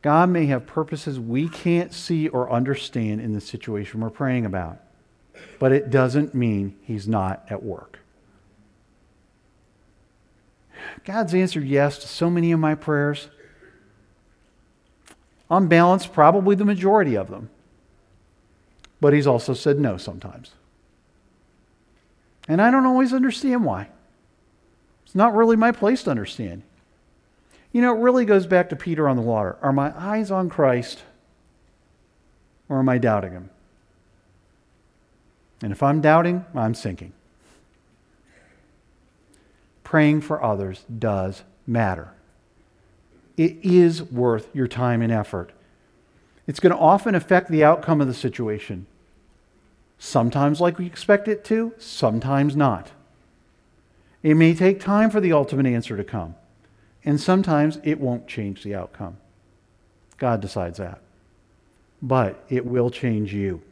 [0.00, 4.78] God may have purposes we can't see or understand in the situation we're praying about,
[5.58, 7.98] but it doesn't mean he's not at work.
[11.04, 13.28] God's answered yes to so many of my prayers.
[15.50, 17.50] On balance, probably the majority of them.
[19.00, 20.52] But he's also said no sometimes.
[22.48, 23.88] And I don't always understand why.
[25.04, 26.62] It's not really my place to understand.
[27.72, 29.56] You know, it really goes back to Peter on the water.
[29.62, 31.02] Are my eyes on Christ
[32.68, 33.50] or am I doubting him?
[35.62, 37.12] And if I'm doubting, I'm sinking.
[39.84, 42.12] Praying for others does matter.
[43.36, 45.52] It is worth your time and effort.
[46.46, 48.86] It's going to often affect the outcome of the situation.
[50.04, 52.90] Sometimes like we expect it to, sometimes not.
[54.24, 56.34] It may take time for the ultimate answer to come,
[57.04, 59.18] and sometimes it won't change the outcome.
[60.18, 61.00] God decides that.
[62.02, 63.62] But it will change you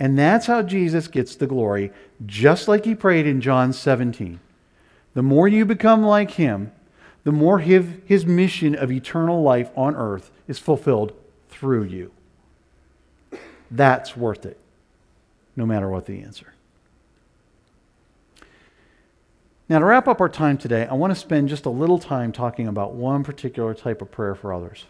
[0.00, 1.92] And that's how Jesus gets the glory,
[2.24, 4.40] just like he prayed in John 17.
[5.14, 6.72] The more you become like him,
[7.24, 11.12] the more his, his mission of eternal life on earth is fulfilled
[11.50, 12.12] through you.
[13.70, 14.58] That's worth it,
[15.56, 16.54] no matter what the answer.
[19.68, 22.32] Now, to wrap up our time today, I want to spend just a little time
[22.32, 24.86] talking about one particular type of prayer for others.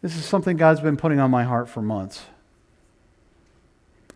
[0.00, 2.22] This is something God's been putting on my heart for months.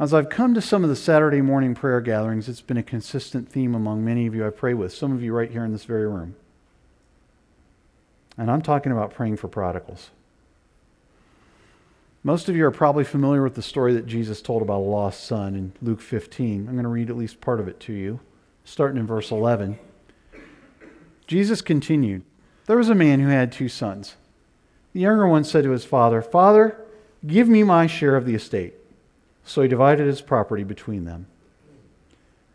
[0.01, 3.49] As I've come to some of the Saturday morning prayer gatherings, it's been a consistent
[3.49, 5.85] theme among many of you I pray with, some of you right here in this
[5.85, 6.35] very room.
[8.39, 10.11] And I'm talking about praying for prodigals.
[12.27, 15.25] Most of you are probably familiar with the story that Jesus told about a lost
[15.25, 16.67] son in Luke 15.
[16.67, 18.19] I'm going to read at least part of it to you,
[18.65, 19.79] starting in verse 11.
[21.27, 22.23] Jesus continued
[22.65, 24.17] There was a man who had two sons.
[24.95, 26.81] The younger one said to his father, Father,
[27.27, 28.73] give me my share of the estate.
[29.45, 31.27] So he divided his property between them.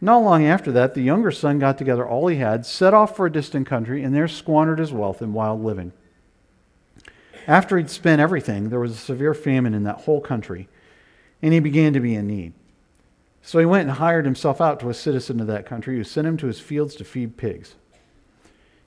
[0.01, 3.27] Not long after that, the younger son got together all he had, set off for
[3.27, 5.93] a distant country, and there squandered his wealth in wild living.
[7.49, 10.69] After he'd spent everything, there was a severe famine in that whole country,
[11.41, 12.53] and he began to be in need.
[13.41, 16.27] So he went and hired himself out to a citizen of that country who sent
[16.27, 17.73] him to his fields to feed pigs.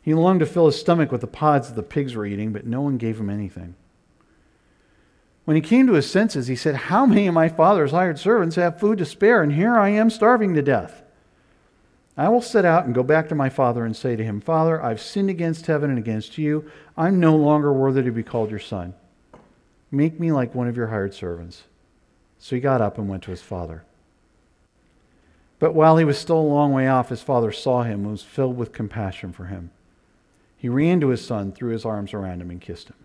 [0.00, 2.64] He longed to fill his stomach with the pods that the pigs were eating, but
[2.64, 3.74] no one gave him anything.
[5.44, 8.54] When he came to his senses, he said, How many of my father's hired servants
[8.54, 11.01] have food to spare, and here I am starving to death?
[12.16, 14.82] I will set out and go back to my father and say to him, Father,
[14.82, 16.70] I've sinned against heaven and against you.
[16.96, 18.94] I'm no longer worthy to be called your son.
[19.90, 21.62] Make me like one of your hired servants.
[22.38, 23.84] So he got up and went to his father.
[25.58, 28.22] But while he was still a long way off, his father saw him and was
[28.22, 29.70] filled with compassion for him.
[30.56, 32.96] He ran to his son, threw his arms around him, and kissed him.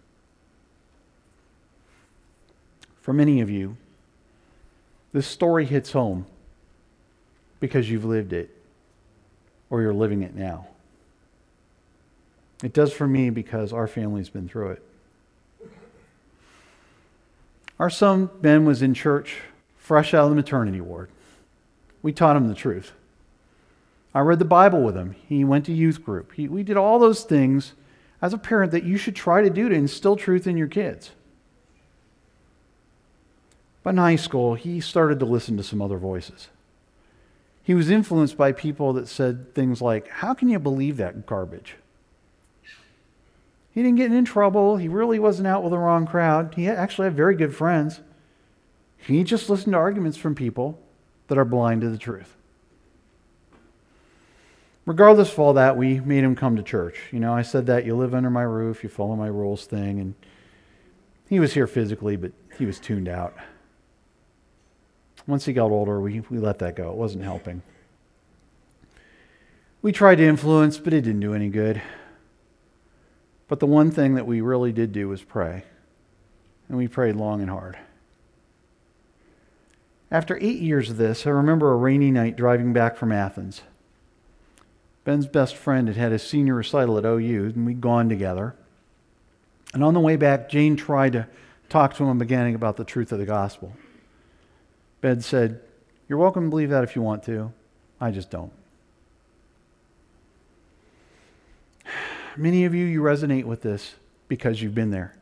[3.00, 3.78] For many of you,
[5.14, 6.26] this story hits home
[7.60, 8.57] because you've lived it
[9.70, 10.68] or you're living it now.
[12.64, 14.84] It does for me because our family's been through it.
[17.80, 19.38] Our son Ben was in church
[19.78, 21.10] fresh out of the maternity ward.
[22.02, 22.92] We taught him the truth.
[24.14, 25.16] I read the Bible with him.
[25.28, 26.34] He went to youth group.
[26.34, 27.74] He, we did all those things
[28.22, 31.12] as a parent that you should try to do to instill truth in your kids.
[33.84, 36.48] But in high school, he started to listen to some other voices.
[37.68, 41.76] He was influenced by people that said things like, How can you believe that garbage?
[43.72, 44.78] He didn't get in trouble.
[44.78, 46.54] He really wasn't out with the wrong crowd.
[46.56, 48.00] He actually had very good friends.
[48.96, 50.80] He just listened to arguments from people
[51.28, 52.38] that are blind to the truth.
[54.86, 57.10] Regardless of all that, we made him come to church.
[57.12, 60.00] You know, I said that you live under my roof, you follow my rules thing,
[60.00, 60.16] and
[61.28, 63.36] he was here physically, but he was tuned out.
[65.28, 66.90] Once he got older, we, we let that go.
[66.90, 67.62] It wasn't helping.
[69.82, 71.82] We tried to influence, but it didn't do any good.
[73.48, 75.64] But the one thing that we really did do was pray.
[76.70, 77.78] And we prayed long and hard.
[80.10, 83.62] After eight years of this, I remember a rainy night driving back from Athens.
[85.04, 88.56] Ben's best friend had had his senior recital at OU, and we'd gone together.
[89.74, 91.28] And on the way back, Jane tried to
[91.70, 93.74] talk to him again about the truth of the gospel.
[95.02, 95.62] Ben said,
[96.08, 97.54] You're welcome to believe that if you want to.
[98.00, 98.52] I just don't.
[102.38, 103.96] Many of you, you resonate with this
[104.28, 105.16] because you've been there.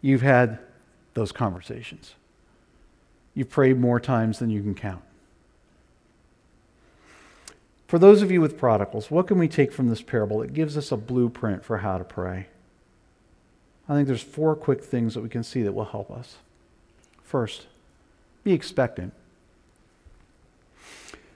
[0.00, 0.58] You've had
[1.14, 2.14] those conversations.
[3.34, 5.02] You've prayed more times than you can count.
[7.86, 10.76] For those of you with prodigals, what can we take from this parable that gives
[10.76, 12.46] us a blueprint for how to pray?
[13.88, 16.36] I think there's four quick things that we can see that will help us.
[17.24, 17.66] First,
[18.44, 19.12] be expectant.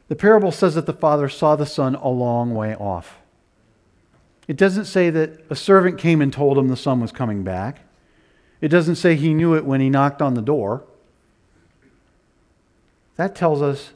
[0.09, 3.18] The parable says that the father saw the son a long way off.
[4.46, 7.80] It doesn't say that a servant came and told him the son was coming back.
[8.61, 10.84] It doesn't say he knew it when he knocked on the door.
[13.16, 13.92] That tells us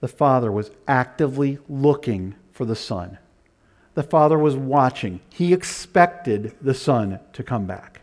[0.00, 3.18] the father was actively looking for the son.
[3.94, 5.20] The father was watching.
[5.30, 8.02] He expected the son to come back.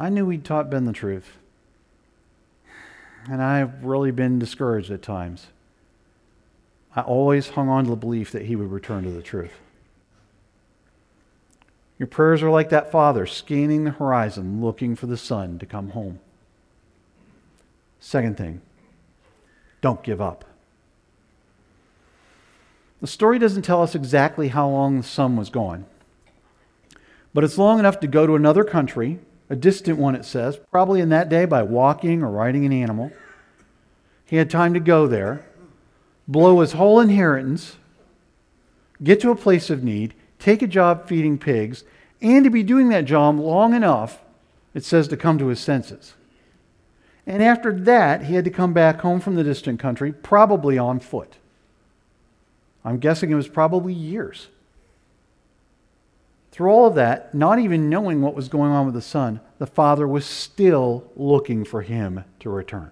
[0.00, 1.36] I knew he'd taught Ben the truth.
[3.30, 5.48] And I've really been discouraged at times.
[6.96, 9.52] I always hung on to the belief that he would return to the truth.
[11.98, 15.90] Your prayers are like that father scanning the horizon, looking for the son to come
[15.90, 16.18] home.
[18.00, 18.62] Second thing,
[19.82, 20.46] don't give up.
[23.02, 25.84] The story doesn't tell us exactly how long the son was gone,
[27.34, 29.18] but it's long enough to go to another country
[29.50, 33.10] a distant one, it says, probably in that day by walking or riding an animal.
[34.24, 35.44] He had time to go there,
[36.28, 37.76] blow his whole inheritance,
[39.02, 41.82] get to a place of need, take a job feeding pigs,
[42.22, 44.22] and to be doing that job long enough,
[44.72, 46.14] it says, to come to his senses.
[47.26, 51.00] And after that, he had to come back home from the distant country, probably on
[51.00, 51.36] foot.
[52.84, 54.46] I'm guessing it was probably years.
[56.50, 59.66] Through all of that, not even knowing what was going on with the son, the
[59.66, 62.90] father was still looking for him to return.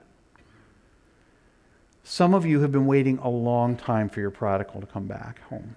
[2.05, 5.43] Some of you have been waiting a long time for your prodigal to come back
[5.49, 5.77] home.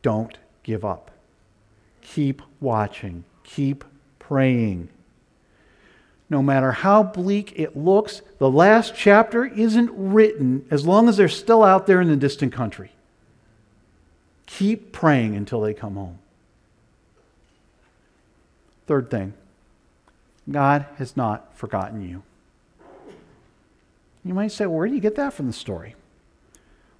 [0.00, 1.10] Don't give up.
[2.00, 3.24] Keep watching.
[3.44, 3.84] Keep
[4.18, 4.88] praying.
[6.30, 11.28] No matter how bleak it looks, the last chapter isn't written as long as they're
[11.28, 12.92] still out there in the distant country.
[14.58, 16.18] Keep praying until they come home.
[18.86, 19.32] Third thing
[20.50, 22.22] God has not forgotten you.
[24.24, 25.94] You might say, well, where do you get that from the story?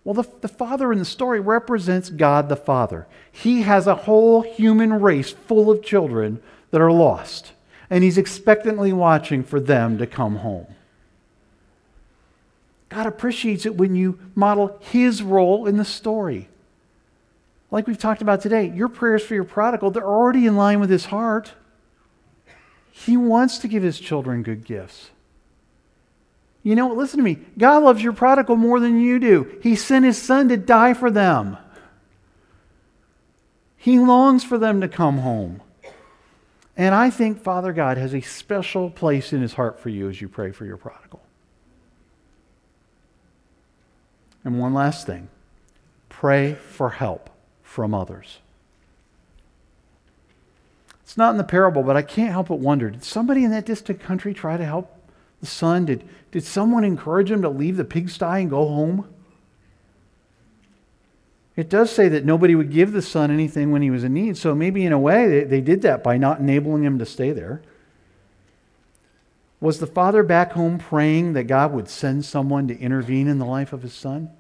[0.02, 3.06] Well, the, the Father in the story represents God the Father.
[3.30, 7.52] He has a whole human race full of children that are lost,
[7.90, 10.66] and He's expectantly watching for them to come home.
[12.88, 16.48] God appreciates it when you model His role in the story.
[17.72, 20.90] Like we've talked about today, your prayers for your prodigal, they're already in line with
[20.90, 21.54] His heart.
[22.90, 25.10] He wants to give His children good gifts.
[26.62, 26.98] You know what?
[26.98, 27.38] Listen to me.
[27.56, 29.58] God loves your prodigal more than you do.
[29.62, 31.56] He sent his son to die for them.
[33.76, 35.60] He longs for them to come home.
[36.76, 40.20] And I think Father God has a special place in his heart for you as
[40.20, 41.20] you pray for your prodigal.
[44.44, 45.28] And one last thing
[46.08, 47.31] pray for help
[47.72, 48.38] from others.
[51.02, 53.64] It's not in the parable, but I can't help but wonder did somebody in that
[53.64, 54.94] distant country try to help
[55.40, 55.86] the son?
[55.86, 59.08] Did, did someone encourage him to leave the pigsty and go home?
[61.56, 64.36] It does say that nobody would give the son anything when he was in need,
[64.36, 67.32] so maybe in a way they, they did that by not enabling him to stay
[67.32, 67.62] there.
[69.60, 73.46] Was the father back home praying that God would send someone to intervene in the
[73.46, 74.30] life of his son?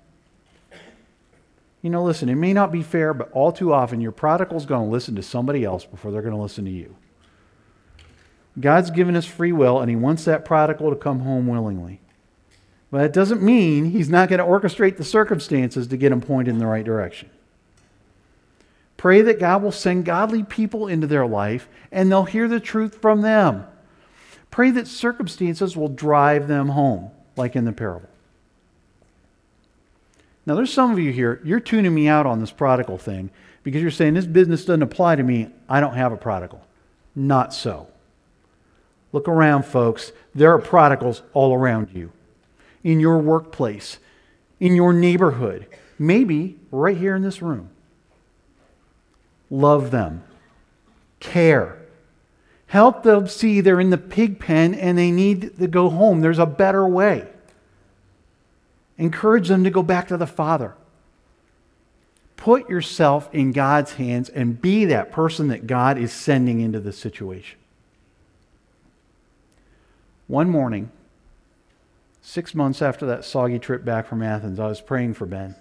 [1.82, 4.86] You know, listen, it may not be fair, but all too often your prodigal's going
[4.86, 6.96] to listen to somebody else before they're going to listen to you.
[8.58, 12.00] God's given us free will, and He wants that prodigal to come home willingly.
[12.90, 16.52] But that doesn't mean He's not going to orchestrate the circumstances to get him pointed
[16.52, 17.30] in the right direction.
[18.96, 23.02] Pray that God will send godly people into their life and they'll hear the truth
[23.02, 23.66] from them.
[24.52, 28.08] Pray that circumstances will drive them home, like in the parable.
[30.44, 33.30] Now, there's some of you here, you're tuning me out on this prodigal thing
[33.62, 35.48] because you're saying this business doesn't apply to me.
[35.68, 36.66] I don't have a prodigal.
[37.14, 37.88] Not so.
[39.12, 40.12] Look around, folks.
[40.34, 42.12] There are prodigals all around you
[42.82, 43.98] in your workplace,
[44.58, 45.66] in your neighborhood,
[45.98, 47.70] maybe right here in this room.
[49.50, 50.24] Love them,
[51.20, 51.78] care.
[52.66, 56.22] Help them see they're in the pig pen and they need to go home.
[56.22, 57.28] There's a better way.
[59.02, 60.74] Encourage them to go back to the Father.
[62.36, 66.92] Put yourself in God's hands and be that person that God is sending into the
[66.92, 67.58] situation.
[70.28, 70.92] One morning,
[72.20, 75.56] six months after that soggy trip back from Athens, I was praying for Ben.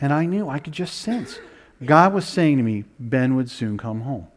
[0.00, 1.40] And I knew, I could just sense.
[1.84, 4.28] God was saying to me, Ben would soon come home.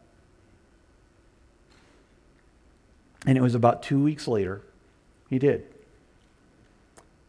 [3.27, 4.63] And it was about two weeks later,
[5.29, 5.67] he did.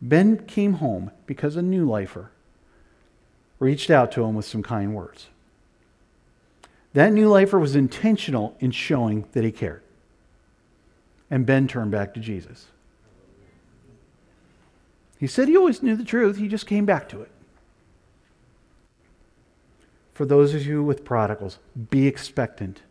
[0.03, 2.31] Ben came home because a new lifer
[3.59, 5.29] reached out to him with some kind words.
[6.95, 9.83] That new lifer was intentional in showing that he cared.
[11.31, 12.67] And Ben turned back to Jesus.
[15.19, 17.31] He said he always knew the truth, he just came back to it.
[20.15, 21.59] For those of you with prodigals,
[21.91, 22.83] be expectant.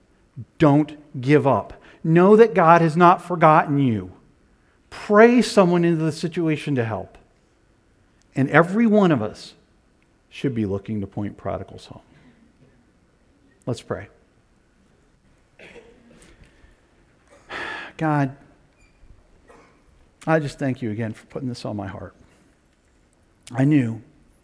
[0.58, 1.82] Don't give up.
[2.04, 4.14] Know that God has not forgotten you.
[4.90, 7.18] Pray someone into the situation to help.
[8.36, 9.54] And every one of us
[10.30, 12.02] should be looking to point prodigals home.
[13.66, 14.08] Let's pray.
[17.98, 18.36] God,
[20.26, 22.16] I just thank you again for putting this on my heart.
[23.52, 24.02] I knew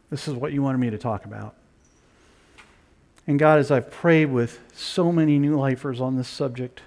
[0.10, 1.56] this is what you wanted me to talk about.
[3.28, 6.82] And God, as I've prayed with so many new lifers on this subject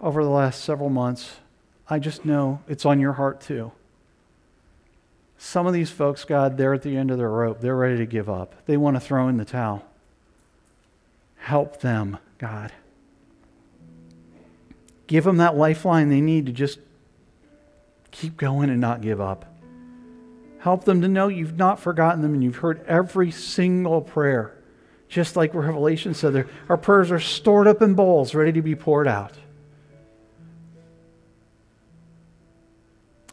[0.00, 1.36] over the last several months,
[1.88, 3.72] I just know it's on your heart too.
[5.38, 7.60] Some of these folks, God, they're at the end of their rope.
[7.60, 8.54] They're ready to give up.
[8.66, 9.84] They want to throw in the towel.
[11.36, 12.72] Help them, God.
[15.06, 16.78] Give them that lifeline they need to just
[18.10, 19.44] keep going and not give up.
[20.58, 24.56] Help them to know you've not forgotten them and you've heard every single prayer.
[25.08, 29.06] Just like Revelation said, our prayers are stored up in bowls ready to be poured
[29.06, 29.32] out.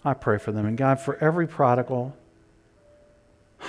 [0.06, 0.66] I pray for them.
[0.66, 2.16] And God, for every prodigal,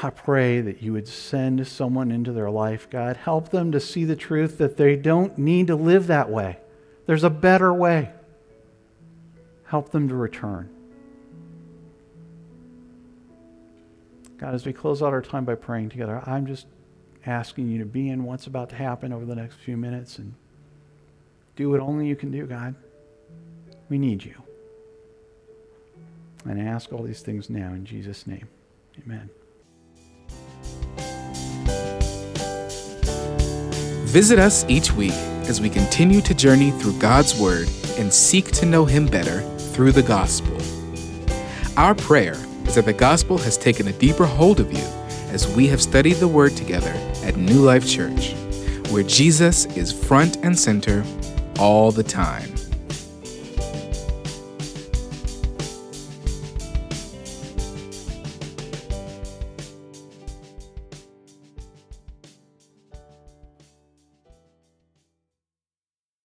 [0.03, 3.17] I pray that you would send someone into their life, God.
[3.17, 6.59] Help them to see the truth that they don't need to live that way.
[7.07, 8.11] There's a better way.
[9.67, 10.71] Help them to return.
[14.39, 16.67] God, as we close out our time by praying together, I'm just
[17.25, 20.35] asking you to be in what's about to happen over the next few minutes and
[21.57, 22.75] do what only you can do, God.
[23.89, 24.44] We need you.
[26.45, 28.49] And I ask all these things now in Jesus' name.
[29.03, 29.31] Amen.
[34.15, 35.13] Visit us each week
[35.49, 37.69] as we continue to journey through God's Word
[37.99, 39.41] and seek to know Him better
[39.73, 40.57] through the gospel.
[41.77, 44.85] Our prayer is that the gospel has taken a deeper hold of you
[45.33, 46.93] as we have studied the Word together
[47.25, 48.35] at New Life Church,
[48.91, 51.05] where Jesus is front and center
[51.59, 52.54] all the time.